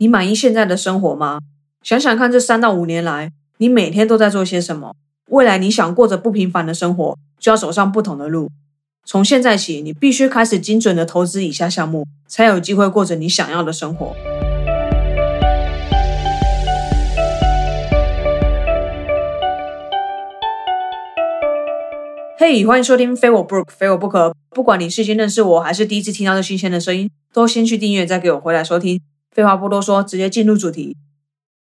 [0.00, 1.40] 你满意现在的生活吗？
[1.82, 4.94] 想想看，这三到五年来，你每天都在做些什么？
[5.30, 8.48] 未来你想过着不平凡的生活，就要走上不同的路。
[9.04, 14.14] 从现在起，你必须开始精准的投资以下项目，才有机会过着你想要的生活。
[22.36, 24.32] 嘿，欢迎收听非我不可，非我不可。
[24.50, 29.00] 不管你是先认识我，还是第一次听到这新鲜的声音，都先去订阅，再给我回来收听。
[29.38, 30.96] 废话不多说，直接进入主题。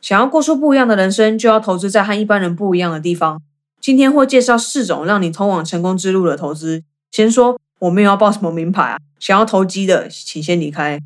[0.00, 3.40] 想要过出不一样的人生，就要投资在和一般人不一样的地方。
[3.80, 6.82] 今天会介绍四种让你通往成功之路的投资。
[7.12, 10.98] 先说，我没有要报什么名牌啊，想要投机的，请先离开。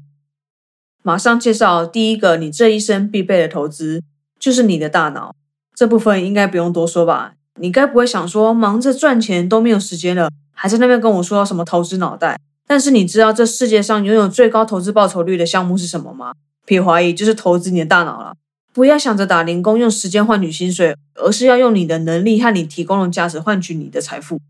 [1.03, 4.03] 马上介绍第一个，你这一生必备的投资，
[4.41, 5.37] 就是你的大脑。
[5.75, 7.35] 这部分应该不用多说吧？
[7.61, 12.41] 你该不会想说，忙着赚钱都没有时间了，还在那边跟我说什么投资脑袋？
[12.67, 16.33] 但是你知道这世界上拥有最高投资报酬率的项目是什么吗？
[16.65, 18.35] 别怀疑，就是投资你的大脑了。
[18.73, 24.41] 不要想着打零工，用时间换取薪水，而是要用你的能力和你提供的价值换取你的财富。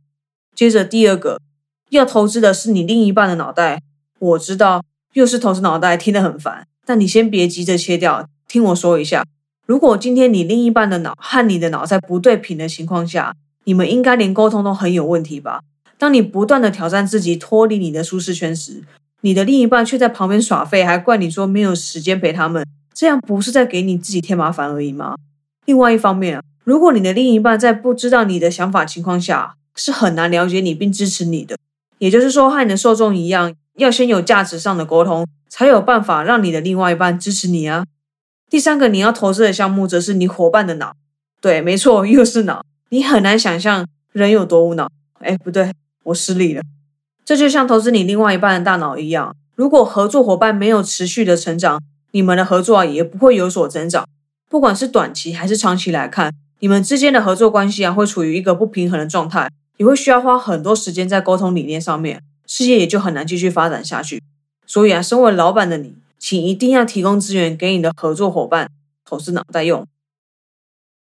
[0.55, 1.41] 接着第二个，
[1.91, 3.83] 要投资的是你另一半的脑袋。
[4.19, 9.25] 我知道又是投资脑袋，听得很烦，但你先别急着切掉，听我说一下。
[9.67, 15.61] 如果今天你另一半的脑和你的脑在不对频的情况下，你们应该连沟通都很有问题吧？
[15.98, 18.83] 当你不断的挑战自己，脱离你的舒适圈时，
[19.25, 25.17] 你的另一半却在旁边耍废，还怪你说没有时间陪他们，这样不是在给你自己添麻烦而已吗？
[25.64, 31.56] 另外一方面，如果你的另一半在不知道你的想法情况下，是很难了解你并支持你的。
[31.97, 37.86] 也就是说，和你的受众一样，要先有价值上的沟通，才有办法让你的另外一半支持你啊。
[38.50, 40.95] 第三个你要投资的项目，则是你伙伴的脑。
[41.41, 42.62] 对，没错，又是脑。
[42.91, 44.91] 你很难想象人有多无脑。
[45.20, 46.62] 哎，不对，我失礼了。
[47.25, 54.06] 这就像投资你另外一半的大脑一样，如果合作伙伴没有持续的成长，你们的合作也不会有所增长。
[54.50, 64.23] 不管是短期还是长期来看，你们之间的合作关系啊，会处于一个不平衡的状态，也会需要花很多时间在沟通理念上面，事业也就很难继续发展下去。
[64.67, 68.70] 所以啊，身为老板的你，请一定要提供资源给你的合作伙伴
[69.05, 69.86] 投资脑袋用。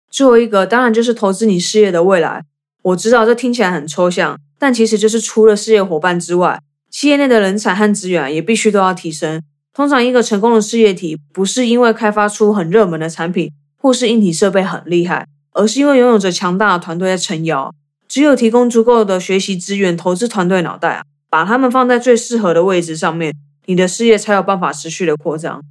[0.09, 2.43] 最后一个，当然就是投资你事业的未来。
[2.81, 4.37] 我知道这听起来很抽象。
[4.59, 6.61] 但其实就是除了事业伙伴之外，
[6.91, 9.41] 企业内的人才和资源也必须都要提升。
[9.73, 17.73] 通常一个成功的事业体不是因为开发出很热门的产品或是硬体设备很厉害，而是因为拥有着强大的团队在撑腰。
[18.07, 23.33] 只有提供足够的学习资源、投资团队脑袋啊，把他们放在最适合的位置上面，
[23.67, 25.63] 你的事业才有办法持续的扩张。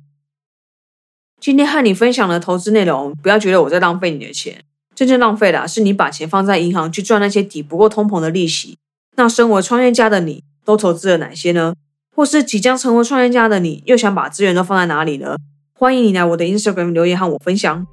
[1.41, 4.65] 今天和你分享的投资内容，不要觉得我在浪费你的钱。
[4.98, 8.76] 真正浪费的是你把钱放在银行去赚那些抵不过通膨的利息。
[9.14, 11.72] 那身为创业家的你，都投资了哪些呢？
[12.16, 15.37] 或是即将成为创业家的你，又想把资源都放在哪里呢？
[15.78, 17.87] 欢迎你来我的 Instagram 留言和我分享。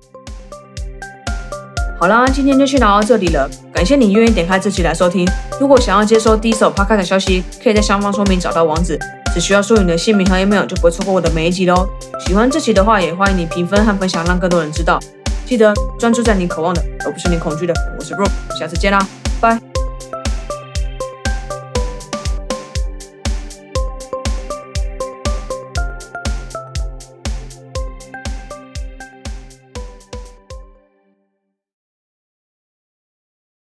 [2.00, 3.48] 好啦，今天就先聊到这里了。
[3.72, 5.30] 感谢你愿意点开这期来收听。
[5.62, 8.98] 如果想要接收第一手 Podcast 消息，可以在下方说明找到网址，
[9.32, 11.88] 只需要输入你的姓名和 email，就不会错过我的每一集喽。
[12.26, 15.00] 喜欢这期的话，也欢迎你评分和分享，让更多人知道。
[15.46, 17.74] 记得专注在你渴望的，而不是你恐惧的。
[17.98, 18.28] 我是 Bro，
[18.60, 19.00] 下次见啦，
[19.40, 19.75] 拜。